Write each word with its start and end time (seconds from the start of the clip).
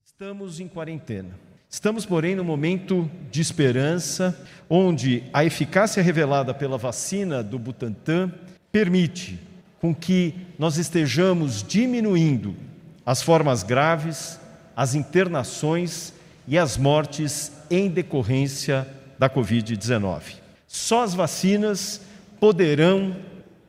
Estamos 0.05 0.61
em 0.61 0.69
quarentena. 0.69 1.41
Estamos, 1.67 2.05
porém, 2.05 2.37
no 2.37 2.45
momento 2.45 3.11
de 3.31 3.41
esperança, 3.41 4.39
onde 4.69 5.25
a 5.33 5.47
eficácia 5.47 6.03
revelada 6.03 6.53
pela 6.53 6.77
vacina 6.77 7.43
do 7.43 7.59
Butantan 7.59 8.31
permite 8.71 9.41
com 9.81 9.95
que 9.95 10.35
nós 10.59 10.77
estejamos 10.77 11.63
diminuindo 11.63 12.69
as 13.11 13.23
formas 13.23 13.65
graves, 13.65 14.39
as 14.77 14.95
internações 14.95 16.13
e 16.47 16.57
as 16.57 16.77
mortes 16.77 17.51
em 17.69 17.91
decorrência 17.91 18.87
da 19.19 19.29
Covid-19. 19.29 20.37
Só 20.69 21.03
as 21.03 21.13
vacinas 21.13 22.03
poderão 22.39 23.17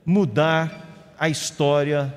mudar 0.05 1.16
a 1.17 1.27
história 1.27 2.14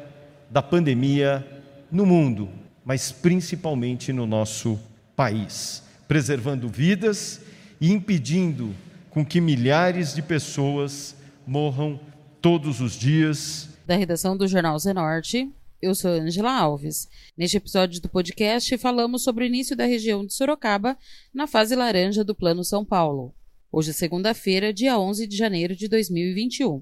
da 0.50 0.60
pandemia 0.60 1.62
no 1.91 2.05
mundo, 2.05 2.50
mas 2.84 3.10
principalmente 3.10 4.12
no 4.12 4.27
nosso 4.27 4.78
país, 5.16 5.83
preservando 6.06 6.69
vidas 6.69 7.41
e 7.80 7.91
impedindo 7.91 8.75
com 9.09 9.25
que 9.25 9.41
milhares 9.41 10.14
de 10.14 10.20
pessoas 10.20 11.16
morram 11.47 11.98
todos 12.42 12.83
os 12.83 12.92
dias. 12.92 13.70
Da 13.86 13.97
redação 13.97 14.36
do 14.36 14.47
Jornal 14.47 14.78
Zenorte, 14.78 15.50
eu 15.84 15.94
sou 15.94 16.12
Angela 16.12 16.50
Alves. 16.50 17.06
Neste 17.36 17.58
episódio 17.58 18.00
do 18.00 18.08
podcast, 18.08 18.77
falamos 18.78 19.22
sobre 19.22 19.44
o 19.44 19.46
início 19.46 19.77
da 19.77 19.84
região 19.84 20.24
de 20.24 20.32
Sorocaba 20.32 20.96
na 21.32 21.46
fase 21.46 21.77
laranja 21.77 22.24
do 22.24 22.34
Plano 22.34 22.64
São 22.64 22.82
Paulo. 22.82 23.34
Hoje 23.70 23.90
é 23.90 23.92
segunda-feira, 23.92 24.72
dia 24.72 24.98
11 24.98 25.27
de 25.27 25.36
janeiro 25.36 25.77
de 25.77 25.86
2021. 25.86 26.80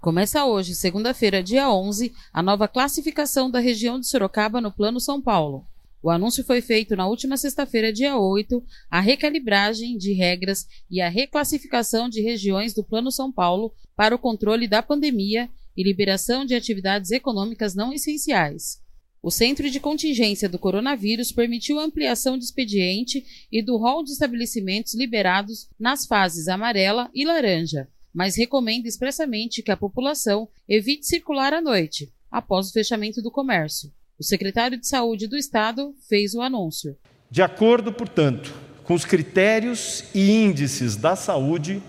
Começa 0.00 0.44
hoje, 0.44 0.72
segunda-feira, 0.76 1.42
dia 1.42 1.68
11, 1.68 2.12
a 2.32 2.42
nova 2.42 2.68
classificação 2.68 3.50
da 3.50 3.58
região 3.58 3.98
de 3.98 4.06
Sorocaba 4.06 4.60
no 4.60 4.70
Plano 4.70 5.00
São 5.00 5.20
Paulo. 5.20 5.66
O 6.00 6.10
anúncio 6.10 6.44
foi 6.44 6.60
feito 6.60 6.94
na 6.94 7.08
última 7.08 7.36
sexta-feira, 7.36 7.92
dia 7.92 8.16
8, 8.16 8.62
a 8.88 9.00
recalibragem 9.00 9.98
de 9.98 10.12
regras 10.12 10.68
e 10.88 11.00
a 11.00 11.08
reclassificação 11.08 12.08
de 12.08 12.20
regiões 12.20 12.72
do 12.72 12.84
Plano 12.84 13.10
São 13.10 13.32
Paulo 13.32 13.72
para 13.96 14.14
o 14.14 14.18
controle 14.18 14.68
da 14.68 14.80
pandemia 14.80 15.50
e 15.76 15.82
liberação 15.82 16.44
de 16.44 16.54
atividades 16.54 17.10
econômicas 17.10 17.74
não 17.74 17.92
essenciais. 17.92 18.80
O 19.22 19.30
Centro 19.30 19.70
de 19.70 19.78
Contingência 19.78 20.48
do 20.48 20.58
Coronavírus 20.58 21.30
permitiu 21.30 21.78
a 21.78 21.84
ampliação 21.84 22.36
de 22.36 22.44
expediente 22.44 23.24
e 23.52 23.62
do 23.62 23.76
rol 23.76 24.02
de 24.02 24.10
estabelecimentos 24.10 24.94
liberados 24.94 25.68
nas 25.78 26.06
fases 26.06 26.48
amarela 26.48 27.08
e 27.14 27.24
laranja, 27.24 27.88
mas 28.12 28.36
recomenda 28.36 28.88
expressamente 28.88 29.62
que 29.62 29.70
a 29.70 29.76
população 29.76 30.48
evite 30.68 31.06
circular 31.06 31.54
à 31.54 31.60
noite, 31.60 32.12
após 32.30 32.68
o 32.68 32.72
fechamento 32.72 33.22
do 33.22 33.30
comércio. 33.30 33.92
O 34.18 34.24
secretário 34.24 34.78
de 34.78 34.88
Saúde 34.88 35.28
do 35.28 35.36
Estado 35.36 35.94
fez 36.08 36.34
o 36.34 36.42
anúncio. 36.42 36.96
De 37.30 37.42
acordo, 37.42 37.92
portanto, 37.92 38.52
com 38.82 38.94
os 38.94 39.04
critérios 39.04 40.04
e 40.12 40.32
índices 40.32 40.96
da 40.96 41.14
saúde, 41.14 41.80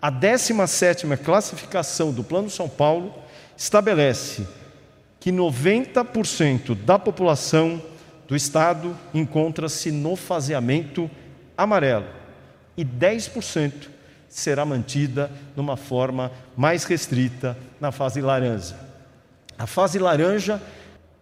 a 0.00 0.12
17ª 0.12 1.16
classificação 1.16 2.12
do 2.12 2.22
Plano 2.22 2.50
São 2.50 2.68
Paulo 2.68 3.23
estabelece 3.56 4.46
que 5.20 5.32
90% 5.32 6.74
da 6.74 6.98
população 6.98 7.82
do 8.28 8.36
estado 8.36 8.96
encontra-se 9.12 9.90
no 9.90 10.16
faseamento 10.16 11.10
amarelo 11.56 12.06
e 12.76 12.84
10% 12.84 13.88
será 14.28 14.64
mantida 14.64 15.30
numa 15.56 15.76
forma 15.76 16.30
mais 16.56 16.84
restrita 16.84 17.56
na 17.80 17.92
fase 17.92 18.20
laranja. 18.20 18.76
A 19.56 19.66
fase 19.66 19.98
laranja 19.98 20.60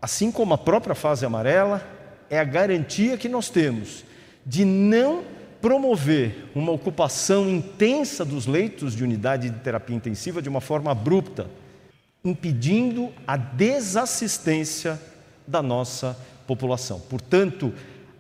assim 0.03 0.33
como 0.33 0.53
a 0.53 0.59
própria 0.59 0.97
fase 0.97 1.25
amarela, 1.25 1.81
é 2.29 2.41
a 2.41 2.45
garantia 2.45 3.17
que 3.17 3.29
nós 3.29 3.49
temos 3.49 4.05
de 4.45 4.65
não 4.65 5.23
promover 5.61 6.51
uma 6.57 6.73
ocupação 6.73 7.49
intensa 7.49 8.25
dos 8.25 8.49
leitos 8.49 8.97
de 8.97 9.05
unidade 9.05 9.49
de 9.49 9.61
terapia 9.61 9.95
intensiva 9.95 10.43
de 10.43 10.49
uma 10.49 10.61
forma 10.61 10.91
abrupta, 10.91 11.47
impedindo 12.25 13.13
a 13.27 13.37
desassistência 13.37 15.01
da 15.47 15.63
nossa 15.63 16.17
população. 16.47 17.01
Portanto, 17.01 17.73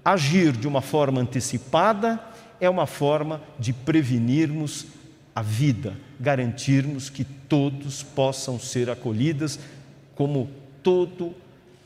agir 0.04 0.52
de 0.52 0.66
uma 0.66 0.80
forma 0.80 1.20
antecipada 1.20 2.20
é 2.60 2.68
uma 2.68 2.86
forma 2.86 3.42
de 3.58 3.72
prevenirmos 3.72 4.86
a 5.34 5.42
vida, 5.42 5.96
garantirmos 6.20 7.08
que 7.08 7.24
todos 7.24 8.02
possam 8.02 8.58
ser 8.58 8.90
acolhidos 8.90 9.58
como 10.14 10.50
todo 10.82 11.34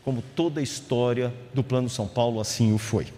como 0.06 0.22
toda 0.22 0.60
a 0.60 0.62
história 0.62 1.34
do 1.52 1.64
Plano 1.64 1.90
São 1.90 2.06
Paulo 2.06 2.40
assim 2.40 2.72
o 2.72 2.78
foi. 2.78 3.08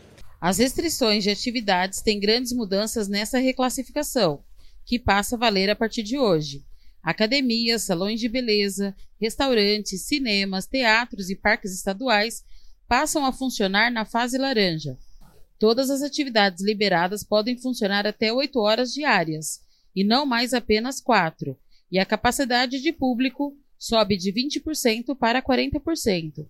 As 0.40 0.56
restrições 0.56 1.22
de 1.22 1.28
atividades 1.28 2.00
têm 2.00 2.18
grandes 2.18 2.50
mudanças 2.50 3.08
nessa 3.08 3.38
reclassificação, 3.38 4.42
que 4.86 4.98
passa 4.98 5.36
a 5.36 5.38
valer 5.38 5.68
a 5.68 5.76
partir 5.76 6.02
de 6.02 6.16
hoje. 6.16 6.64
Academias, 7.02 7.82
salões 7.82 8.20
de 8.20 8.28
beleza, 8.28 8.94
restaurantes, 9.20 10.02
cinemas, 10.02 10.66
teatros 10.66 11.30
e 11.30 11.36
parques 11.36 11.74
estaduais 11.74 12.44
passam 12.86 13.24
a 13.24 13.32
funcionar 13.32 13.90
na 13.90 14.04
fase 14.04 14.38
laranja. 14.38 14.98
Todas 15.58 15.90
as 15.90 16.02
atividades 16.02 16.64
liberadas 16.64 17.24
podem 17.24 17.58
funcionar 17.58 18.06
até 18.06 18.32
8 18.32 18.58
horas 18.60 18.92
diárias, 18.92 19.60
e 19.94 20.04
não 20.04 20.24
mais 20.24 20.54
apenas 20.54 21.00
4, 21.00 21.58
e 21.90 21.98
a 21.98 22.06
capacidade 22.06 22.80
de 22.80 22.92
público 22.92 23.56
sobe 23.78 24.16
de 24.16 24.32
20% 24.32 25.16
para 25.16 25.42
40%. 25.42 26.46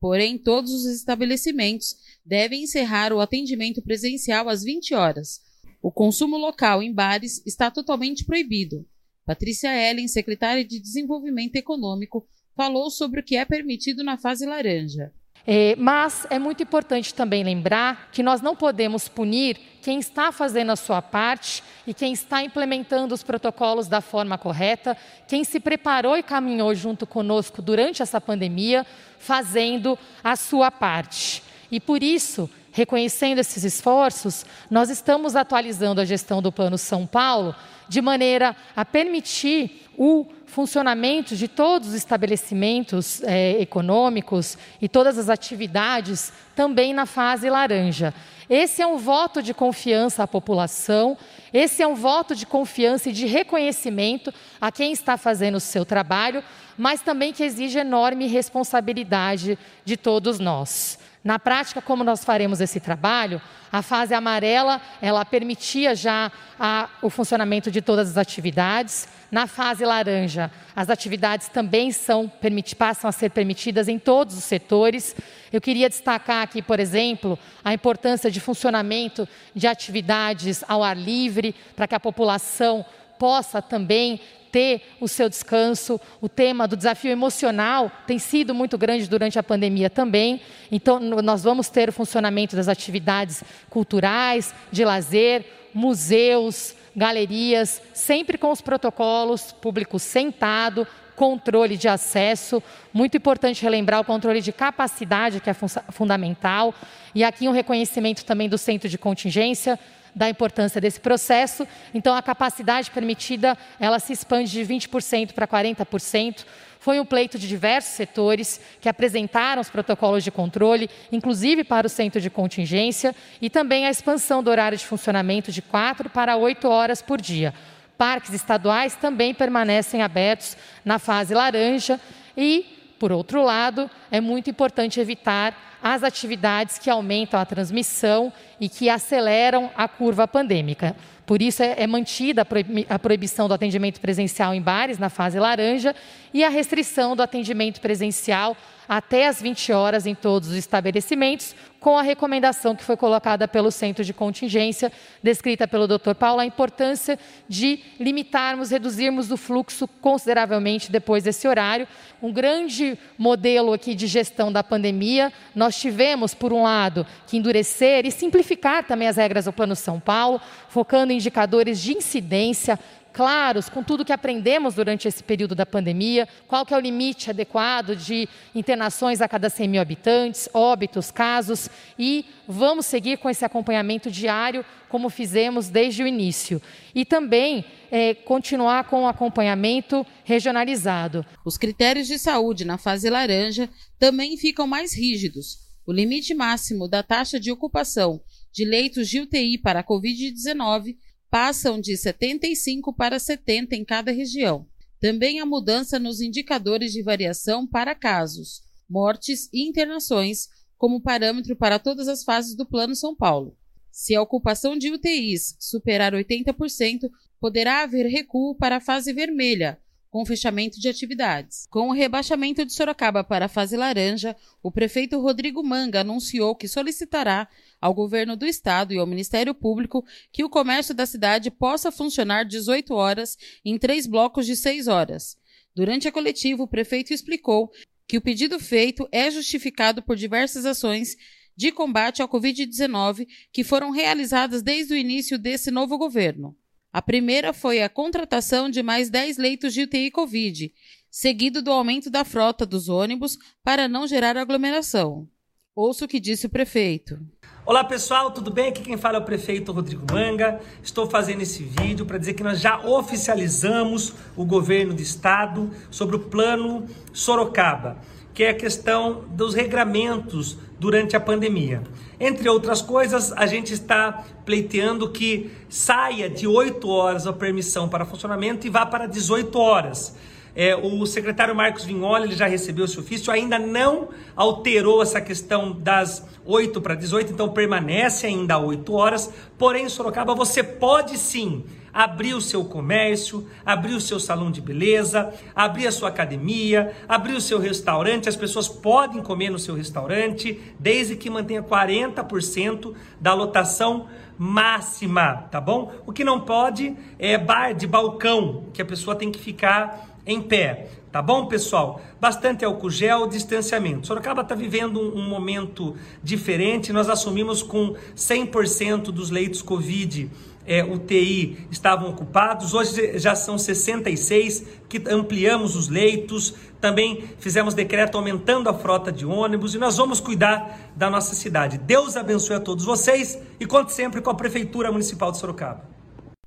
Porém, 0.00 0.36
todos 0.36 0.72
os 0.72 0.84
estabelecimentos 0.86 1.96
devem 2.24 2.64
encerrar 2.64 3.12
o 3.12 3.20
atendimento 3.20 3.80
presencial 3.82 4.48
às 4.48 4.62
20 4.62 4.94
horas. 4.94 5.40
O 5.80 5.90
consumo 5.90 6.36
local 6.36 6.82
em 6.82 6.92
bares 6.92 7.40
está 7.46 7.70
totalmente 7.70 8.24
proibido. 8.24 8.86
Patrícia 9.24 9.68
Ellen, 9.68 10.08
secretária 10.08 10.64
de 10.64 10.80
Desenvolvimento 10.80 11.56
Econômico, 11.56 12.26
falou 12.56 12.90
sobre 12.90 13.20
o 13.20 13.24
que 13.24 13.36
é 13.36 13.44
permitido 13.44 14.02
na 14.02 14.18
fase 14.18 14.44
laranja. 14.46 15.12
É, 15.44 15.74
mas 15.76 16.24
é 16.30 16.38
muito 16.38 16.62
importante 16.62 17.12
também 17.12 17.42
lembrar 17.42 18.10
que 18.12 18.22
nós 18.22 18.40
não 18.40 18.54
podemos 18.54 19.08
punir 19.08 19.58
quem 19.80 19.98
está 19.98 20.30
fazendo 20.30 20.70
a 20.70 20.76
sua 20.76 21.02
parte 21.02 21.64
e 21.84 21.92
quem 21.92 22.12
está 22.12 22.44
implementando 22.44 23.12
os 23.12 23.24
protocolos 23.24 23.88
da 23.88 24.00
forma 24.00 24.38
correta, 24.38 24.96
quem 25.26 25.42
se 25.42 25.58
preparou 25.58 26.16
e 26.16 26.22
caminhou 26.22 26.72
junto 26.74 27.06
conosco 27.06 27.60
durante 27.60 28.02
essa 28.02 28.20
pandemia, 28.20 28.86
fazendo 29.18 29.98
a 30.22 30.36
sua 30.36 30.70
parte. 30.70 31.42
E 31.72 31.80
por 31.80 32.02
isso, 32.04 32.48
reconhecendo 32.72 33.38
esses 33.38 33.62
esforços, 33.62 34.44
nós 34.70 34.90
estamos 34.90 35.36
atualizando 35.36 36.00
a 36.00 36.04
gestão 36.04 36.42
do 36.42 36.50
Plano 36.50 36.78
São 36.78 37.06
Paulo 37.06 37.54
de 37.88 38.00
maneira 38.00 38.56
a 38.74 38.84
permitir 38.84 39.86
o 39.96 40.26
funcionamento 40.46 41.36
de 41.36 41.46
todos 41.46 41.88
os 41.88 41.94
estabelecimentos 41.94 43.22
é, 43.22 43.60
econômicos 43.60 44.56
e 44.80 44.88
todas 44.88 45.18
as 45.18 45.28
atividades 45.28 46.32
também 46.56 46.92
na 46.92 47.06
fase 47.06 47.48
laranja. 47.48 48.12
Esse 48.54 48.82
é 48.82 48.86
um 48.86 48.98
voto 48.98 49.42
de 49.42 49.54
confiança 49.54 50.24
à 50.24 50.28
população, 50.28 51.16
esse 51.54 51.82
é 51.82 51.86
um 51.86 51.94
voto 51.94 52.36
de 52.36 52.44
confiança 52.44 53.08
e 53.08 53.12
de 53.12 53.24
reconhecimento 53.24 54.30
a 54.60 54.70
quem 54.70 54.92
está 54.92 55.16
fazendo 55.16 55.54
o 55.54 55.60
seu 55.60 55.86
trabalho, 55.86 56.44
mas 56.76 57.00
também 57.00 57.32
que 57.32 57.42
exige 57.42 57.78
enorme 57.78 58.26
responsabilidade 58.26 59.58
de 59.86 59.96
todos 59.96 60.38
nós. 60.38 60.98
Na 61.24 61.38
prática, 61.38 61.80
como 61.80 62.04
nós 62.04 62.26
faremos 62.26 62.60
esse 62.60 62.78
trabalho, 62.78 63.40
a 63.72 63.80
fase 63.80 64.12
amarela, 64.12 64.82
ela 65.00 65.24
permitia 65.24 65.94
já 65.94 66.30
a, 66.60 66.90
o 67.00 67.08
funcionamento 67.08 67.70
de 67.70 67.80
todas 67.80 68.10
as 68.10 68.18
atividades. 68.18 69.08
Na 69.30 69.46
fase 69.46 69.82
laranja, 69.82 70.50
as 70.76 70.90
atividades 70.90 71.48
também 71.48 71.90
são, 71.90 72.30
passam 72.76 73.08
a 73.08 73.12
ser 73.12 73.30
permitidas 73.30 73.88
em 73.88 73.98
todos 73.98 74.36
os 74.36 74.44
setores. 74.44 75.16
Eu 75.52 75.60
queria 75.60 75.88
destacar 75.88 76.42
aqui, 76.42 76.62
por 76.62 76.80
exemplo, 76.80 77.38
a 77.62 77.74
importância 77.74 78.30
de 78.30 78.40
funcionamento 78.40 79.28
de 79.54 79.66
atividades 79.66 80.64
ao 80.66 80.82
ar 80.82 80.96
livre, 80.96 81.54
para 81.76 81.86
que 81.86 81.94
a 81.94 82.00
população 82.00 82.84
possa 83.18 83.60
também 83.60 84.20
ter 84.50 84.82
o 85.00 85.08
seu 85.08 85.28
descanso. 85.28 86.00
O 86.20 86.28
tema 86.28 86.68
do 86.68 86.76
desafio 86.76 87.10
emocional 87.10 87.90
tem 88.06 88.18
sido 88.18 88.54
muito 88.54 88.76
grande 88.76 89.08
durante 89.08 89.38
a 89.38 89.42
pandemia 89.42 89.88
também. 89.88 90.40
Então, 90.70 91.00
nós 91.00 91.42
vamos 91.42 91.68
ter 91.68 91.88
o 91.88 91.92
funcionamento 91.92 92.54
das 92.54 92.68
atividades 92.68 93.42
culturais, 93.70 94.54
de 94.70 94.84
lazer, 94.84 95.44
museus, 95.74 96.74
galerias, 96.94 97.80
sempre 97.94 98.36
com 98.36 98.50
os 98.50 98.60
protocolos, 98.60 99.52
público 99.52 99.98
sentado, 99.98 100.86
controle 101.16 101.76
de 101.76 101.88
acesso. 101.88 102.62
Muito 102.92 103.16
importante 103.16 103.62
relembrar 103.62 104.00
o 104.00 104.04
controle 104.04 104.40
de 104.40 104.52
capacidade, 104.52 105.40
que 105.40 105.50
é 105.50 105.54
fundamental. 105.54 106.74
E 107.14 107.22
aqui 107.24 107.48
um 107.48 107.52
reconhecimento 107.52 108.24
também 108.24 108.48
do 108.48 108.58
centro 108.58 108.88
de 108.88 108.98
contingência, 108.98 109.78
da 110.14 110.28
importância 110.28 110.80
desse 110.80 111.00
processo. 111.00 111.66
Então, 111.94 112.14
a 112.14 112.22
capacidade 112.22 112.90
permitida, 112.90 113.56
ela 113.80 113.98
se 113.98 114.12
expande 114.12 114.50
de 114.50 114.60
20% 114.60 115.32
para 115.32 115.46
40%. 115.46 116.44
Foi 116.78 116.98
um 116.98 117.04
pleito 117.04 117.38
de 117.38 117.46
diversos 117.46 117.92
setores 117.92 118.60
que 118.80 118.88
apresentaram 118.88 119.62
os 119.62 119.70
protocolos 119.70 120.24
de 120.24 120.32
controle, 120.32 120.90
inclusive 121.12 121.62
para 121.62 121.86
o 121.86 121.90
centro 121.90 122.20
de 122.20 122.28
contingência, 122.28 123.14
e 123.40 123.48
também 123.48 123.86
a 123.86 123.90
expansão 123.90 124.42
do 124.42 124.50
horário 124.50 124.76
de 124.76 124.84
funcionamento 124.84 125.52
de 125.52 125.62
4 125.62 126.10
para 126.10 126.36
8 126.36 126.68
horas 126.68 127.00
por 127.00 127.20
dia. 127.20 127.54
Parques 127.96 128.32
estaduais 128.32 128.94
também 128.94 129.32
permanecem 129.34 130.02
abertos 130.02 130.56
na 130.84 130.98
fase 130.98 131.34
laranja 131.34 132.00
e, 132.36 132.94
por 132.98 133.12
outro 133.12 133.42
lado, 133.42 133.90
é 134.10 134.20
muito 134.20 134.50
importante 134.50 135.00
evitar 135.00 135.54
as 135.82 136.02
atividades 136.04 136.78
que 136.78 136.88
aumentam 136.88 137.40
a 137.40 137.44
transmissão 137.44 138.32
e 138.60 138.68
que 138.68 138.88
aceleram 138.88 139.70
a 139.76 139.88
curva 139.88 140.28
pandêmica. 140.28 140.94
Por 141.32 141.40
isso 141.40 141.62
é, 141.62 141.76
é 141.78 141.86
mantida 141.86 142.46
a 142.90 142.98
proibição 142.98 143.48
do 143.48 143.54
atendimento 143.54 143.98
presencial 144.02 144.52
em 144.52 144.60
bares 144.60 144.98
na 144.98 145.08
fase 145.08 145.38
laranja 145.38 145.96
e 146.34 146.44
a 146.44 146.50
restrição 146.50 147.16
do 147.16 147.22
atendimento 147.22 147.80
presencial 147.80 148.54
até 148.88 149.26
as 149.26 149.40
20 149.40 149.72
horas 149.72 150.06
em 150.06 150.14
todos 150.14 150.50
os 150.50 150.54
estabelecimentos, 150.54 151.54
com 151.80 151.96
a 151.96 152.02
recomendação 152.02 152.76
que 152.76 152.84
foi 152.84 152.96
colocada 152.96 153.48
pelo 153.48 153.70
Centro 153.70 154.04
de 154.04 154.12
Contingência, 154.12 154.92
descrita 155.22 155.66
pelo 155.66 155.88
Dr. 155.88 156.14
Paulo, 156.16 156.40
a 156.40 156.46
importância 156.46 157.18
de 157.48 157.80
limitarmos, 157.98 158.70
reduzirmos 158.70 159.32
o 159.32 159.36
fluxo 159.36 159.88
consideravelmente 160.00 160.92
depois 160.92 161.24
desse 161.24 161.48
horário. 161.48 161.88
Um 162.22 162.32
grande 162.32 162.96
modelo 163.18 163.72
aqui 163.72 163.94
de 163.94 164.06
gestão 164.06 164.52
da 164.52 164.62
pandemia, 164.62 165.32
nós 165.56 165.76
tivemos, 165.76 166.34
por 166.34 166.52
um 166.52 166.62
lado, 166.62 167.04
que 167.26 167.36
endurecer 167.36 168.06
e 168.06 168.12
simplificar 168.12 168.84
também 168.84 169.08
as 169.08 169.16
regras 169.16 169.46
do 169.46 169.52
Plano 169.52 169.74
São 169.74 169.98
Paulo, 169.98 170.40
focando 170.68 171.12
em 171.12 171.18
indicadores 171.22 171.80
de 171.80 171.92
incidência, 171.92 172.78
claros 173.12 173.68
com 173.68 173.82
tudo 173.82 174.04
que 174.04 174.12
aprendemos 174.12 174.74
durante 174.74 175.06
esse 175.06 175.22
período 175.22 175.54
da 175.54 175.64
pandemia, 175.64 176.26
qual 176.48 176.66
que 176.66 176.74
é 176.74 176.76
o 176.76 176.80
limite 176.80 177.30
adequado 177.30 177.94
de 177.94 178.28
internações 178.54 179.20
a 179.20 179.28
cada 179.28 179.48
100 179.48 179.68
mil 179.68 179.80
habitantes, 179.80 180.48
óbitos, 180.52 181.10
casos, 181.10 181.68
e 181.98 182.24
vamos 182.48 182.86
seguir 182.86 183.18
com 183.18 183.30
esse 183.30 183.44
acompanhamento 183.44 184.10
diário, 184.10 184.64
como 184.88 185.08
fizemos 185.08 185.68
desde 185.68 186.02
o 186.02 186.06
início. 186.06 186.60
E 186.94 187.04
também 187.04 187.64
é, 187.90 188.14
continuar 188.14 188.84
com 188.84 189.04
o 189.04 189.08
acompanhamento 189.08 190.04
regionalizado. 190.24 191.24
Os 191.44 191.56
critérios 191.56 192.08
de 192.08 192.18
saúde 192.18 192.64
na 192.64 192.78
fase 192.78 193.08
laranja 193.08 193.68
também 193.98 194.36
ficam 194.36 194.66
mais 194.66 194.96
rígidos. 194.96 195.58
O 195.86 195.92
limite 195.92 196.34
máximo 196.34 196.88
da 196.88 197.02
taxa 197.02 197.38
de 197.38 197.50
ocupação 197.50 198.20
de 198.52 198.64
leitos 198.64 199.08
de 199.08 199.20
UTI 199.20 199.58
para 199.58 199.80
a 199.80 199.84
Covid-19 199.84 200.96
passam 201.32 201.80
de 201.80 201.96
75 201.96 202.92
para 202.92 203.18
70 203.18 203.74
em 203.74 203.86
cada 203.86 204.12
região. 204.12 204.66
Também 205.00 205.40
há 205.40 205.46
mudança 205.46 205.98
nos 205.98 206.20
indicadores 206.20 206.92
de 206.92 207.02
variação 207.02 207.66
para 207.66 207.94
casos, 207.94 208.60
mortes 208.86 209.48
e 209.50 209.66
internações, 209.66 210.50
como 210.76 211.00
parâmetro 211.00 211.56
para 211.56 211.78
todas 211.78 212.06
as 212.06 212.22
fases 212.22 212.54
do 212.54 212.66
Plano 212.66 212.94
São 212.94 213.16
Paulo. 213.16 213.56
Se 213.90 214.14
a 214.14 214.20
ocupação 214.20 214.76
de 214.76 214.90
UTIs 214.90 215.56
superar 215.58 216.12
80%, 216.12 217.08
poderá 217.40 217.82
haver 217.82 218.04
recuo 218.08 218.54
para 218.54 218.76
a 218.76 218.80
fase 218.80 219.10
vermelha, 219.14 219.80
com 220.12 220.26
fechamento 220.26 220.78
de 220.78 220.90
atividades. 220.90 221.66
Com 221.70 221.88
o 221.88 221.92
rebaixamento 221.92 222.66
de 222.66 222.74
Sorocaba 222.74 223.24
para 223.24 223.46
a 223.46 223.48
fase 223.48 223.78
laranja, 223.78 224.36
o 224.62 224.70
prefeito 224.70 225.18
Rodrigo 225.18 225.64
Manga 225.64 226.02
anunciou 226.02 226.54
que 226.54 226.68
solicitará 226.68 227.48
ao 227.80 227.94
governo 227.94 228.36
do 228.36 228.44
estado 228.44 228.92
e 228.92 228.98
ao 228.98 229.06
Ministério 229.06 229.54
Público 229.54 230.04
que 230.30 230.44
o 230.44 230.50
comércio 230.50 230.94
da 230.94 231.06
cidade 231.06 231.50
possa 231.50 231.90
funcionar 231.90 232.44
18 232.44 232.92
horas 232.92 233.38
em 233.64 233.78
três 233.78 234.06
blocos 234.06 234.44
de 234.44 234.54
6 234.54 234.86
horas. 234.86 235.38
Durante 235.74 236.06
a 236.06 236.12
coletiva, 236.12 236.62
o 236.62 236.68
prefeito 236.68 237.14
explicou 237.14 237.70
que 238.06 238.18
o 238.18 238.20
pedido 238.20 238.60
feito 238.60 239.08
é 239.10 239.30
justificado 239.30 240.02
por 240.02 240.14
diversas 240.14 240.66
ações 240.66 241.16
de 241.56 241.72
combate 241.72 242.20
ao 242.20 242.28
Covid-19 242.28 243.26
que 243.50 243.64
foram 243.64 243.90
realizadas 243.90 244.62
desde 244.62 244.92
o 244.92 244.96
início 244.96 245.38
desse 245.38 245.70
novo 245.70 245.96
governo. 245.96 246.54
A 246.92 247.00
primeira 247.00 247.54
foi 247.54 247.82
a 247.82 247.88
contratação 247.88 248.68
de 248.68 248.82
mais 248.82 249.08
10 249.08 249.38
leitos 249.38 249.72
de 249.72 249.84
UTI 249.84 250.10
Covid, 250.10 250.70
seguido 251.10 251.62
do 251.62 251.72
aumento 251.72 252.10
da 252.10 252.22
frota 252.22 252.66
dos 252.66 252.90
ônibus 252.90 253.38
para 253.64 253.88
não 253.88 254.06
gerar 254.06 254.36
aglomeração. 254.36 255.26
Ouça 255.74 256.04
o 256.04 256.08
que 256.08 256.20
disse 256.20 256.44
o 256.44 256.50
prefeito. 256.50 257.18
Olá 257.64 257.82
pessoal, 257.82 258.30
tudo 258.30 258.50
bem? 258.50 258.68
Aqui 258.68 258.82
quem 258.82 258.98
fala 258.98 259.16
é 259.16 259.20
o 259.22 259.24
prefeito 259.24 259.72
Rodrigo 259.72 260.04
Manga. 260.12 260.60
Estou 260.82 261.08
fazendo 261.08 261.40
esse 261.40 261.62
vídeo 261.62 262.04
para 262.04 262.18
dizer 262.18 262.34
que 262.34 262.42
nós 262.42 262.60
já 262.60 262.78
oficializamos 262.84 264.12
o 264.36 264.44
governo 264.44 264.92
do 264.92 265.00
estado 265.00 265.70
sobre 265.90 266.16
o 266.16 266.18
plano 266.18 266.86
Sorocaba, 267.10 267.96
que 268.34 268.44
é 268.44 268.50
a 268.50 268.54
questão 268.54 269.24
dos 269.30 269.54
regramentos 269.54 270.58
durante 270.82 271.14
a 271.14 271.20
pandemia. 271.20 271.80
Entre 272.18 272.48
outras 272.48 272.82
coisas, 272.82 273.30
a 273.34 273.46
gente 273.46 273.72
está 273.72 274.24
pleiteando 274.44 275.10
que 275.10 275.48
saia 275.68 276.28
de 276.28 276.44
8 276.44 276.88
horas 276.88 277.24
a 277.24 277.32
permissão 277.32 277.88
para 277.88 278.04
funcionamento 278.04 278.66
e 278.66 278.70
vá 278.70 278.84
para 278.84 279.06
18 279.06 279.56
horas. 279.60 280.16
É, 280.56 280.74
o 280.74 281.06
secretário 281.06 281.54
Marcos 281.54 281.84
Vignoli 281.84 282.24
ele 282.24 282.34
já 282.34 282.48
recebeu 282.48 282.84
esse 282.84 282.98
ofício, 282.98 283.32
ainda 283.32 283.60
não 283.60 284.08
alterou 284.34 285.00
essa 285.00 285.20
questão 285.20 285.70
das 285.70 286.26
8 286.44 286.80
para 286.80 286.96
18, 286.96 287.32
então 287.32 287.50
permanece 287.50 288.26
ainda 288.26 288.58
8 288.58 288.92
horas. 288.92 289.32
Porém, 289.56 289.84
em 289.84 289.88
Sorocaba, 289.88 290.34
você 290.34 290.64
pode 290.64 291.16
sim 291.16 291.64
abrir 291.92 292.34
o 292.34 292.40
seu 292.40 292.64
comércio, 292.64 293.46
abrir 293.64 293.94
o 293.94 294.00
seu 294.00 294.18
salão 294.18 294.50
de 294.50 294.60
beleza, 294.60 295.32
abrir 295.54 295.86
a 295.86 295.92
sua 295.92 296.08
academia, 296.08 296.92
abrir 297.08 297.34
o 297.34 297.40
seu 297.40 297.58
restaurante. 297.58 298.28
As 298.28 298.36
pessoas 298.36 298.68
podem 298.68 299.22
comer 299.22 299.50
no 299.50 299.58
seu 299.58 299.74
restaurante, 299.74 300.60
desde 300.78 301.16
que 301.16 301.28
mantenha 301.28 301.62
40% 301.62 302.94
da 303.20 303.34
lotação 303.34 304.06
máxima, 304.38 305.48
tá 305.50 305.60
bom? 305.60 305.92
O 306.06 306.12
que 306.12 306.24
não 306.24 306.40
pode 306.40 306.96
é 307.18 307.36
bar 307.36 307.74
de 307.74 307.86
balcão, 307.86 308.64
que 308.72 308.82
a 308.82 308.84
pessoa 308.84 309.14
tem 309.14 309.30
que 309.30 309.38
ficar 309.38 310.12
em 310.26 310.40
pé. 310.40 310.88
Tá 311.10 311.20
bom, 311.20 311.46
pessoal? 311.46 312.00
Bastante 312.18 312.64
álcool 312.64 312.88
gel, 312.88 313.26
distanciamento. 313.26 314.06
Sorocaba 314.06 314.40
está 314.40 314.54
vivendo 314.54 314.98
um, 314.98 315.18
um, 315.18 315.28
momento 315.28 315.94
diferente. 316.22 316.90
Nós 316.90 317.10
assumimos 317.10 317.62
com 317.62 317.94
100% 318.16 319.10
dos 319.10 319.28
leitos 319.28 319.60
Covid 319.60 320.30
é, 320.66 320.82
UTI 320.84 321.66
estavam 321.70 322.10
ocupados. 322.10 322.74
Hoje 322.74 323.18
já 323.18 323.34
são 323.34 323.58
66 323.58 324.64
que 324.88 325.02
ampliamos 325.08 325.76
os 325.76 325.88
leitos. 325.88 326.54
Também 326.80 327.24
fizemos 327.38 327.74
decreto 327.74 328.16
aumentando 328.16 328.68
a 328.68 328.74
frota 328.74 329.12
de 329.12 329.24
ônibus 329.24 329.74
e 329.74 329.78
nós 329.78 329.96
vamos 329.96 330.20
cuidar 330.20 330.92
da 330.96 331.08
nossa 331.08 331.34
cidade. 331.34 331.78
Deus 331.78 332.16
abençoe 332.16 332.56
a 332.56 332.60
todos 332.60 332.84
vocês 332.84 333.38
e 333.58 333.66
conte 333.66 333.92
sempre 333.92 334.20
com 334.20 334.30
a 334.30 334.34
Prefeitura 334.34 334.90
Municipal 334.90 335.30
de 335.30 335.38
Sorocaba. 335.38 335.91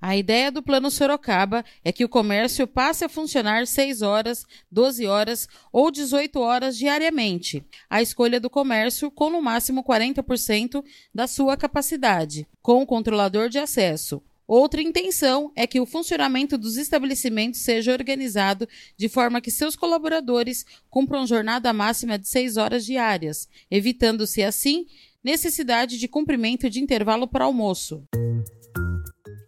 A 0.07 0.15
ideia 0.15 0.51
do 0.51 0.61
Plano 0.61 0.91
Sorocaba 0.91 1.65
é 1.83 1.91
que 1.91 2.05
o 2.05 2.07
comércio 2.07 2.67
passe 2.67 3.03
a 3.03 3.09
funcionar 3.09 3.65
6 3.65 4.03
horas, 4.03 4.45
12 4.71 5.07
horas 5.07 5.47
ou 5.73 5.89
18 5.89 6.39
horas 6.39 6.77
diariamente. 6.77 7.65
A 7.89 8.03
escolha 8.03 8.39
do 8.39 8.47
comércio 8.47 9.09
com 9.09 9.31
no 9.31 9.41
máximo 9.41 9.83
40% 9.83 10.85
da 11.11 11.25
sua 11.25 11.57
capacidade, 11.57 12.47
com 12.61 12.83
o 12.83 12.85
controlador 12.85 13.49
de 13.49 13.57
acesso. 13.57 14.21
Outra 14.47 14.79
intenção 14.79 15.51
é 15.55 15.65
que 15.65 15.79
o 15.79 15.87
funcionamento 15.87 16.55
dos 16.55 16.77
estabelecimentos 16.77 17.61
seja 17.61 17.91
organizado 17.91 18.69
de 18.95 19.09
forma 19.09 19.41
que 19.41 19.49
seus 19.49 19.75
colaboradores 19.75 20.67
cumpram 20.87 21.25
jornada 21.25 21.73
máxima 21.73 22.19
de 22.19 22.27
6 22.27 22.57
horas 22.57 22.85
diárias, 22.85 23.49
evitando-se 23.71 24.43
assim 24.43 24.85
necessidade 25.23 25.97
de 25.97 26.07
cumprimento 26.07 26.69
de 26.69 26.79
intervalo 26.79 27.27
para 27.27 27.45
almoço. 27.45 28.03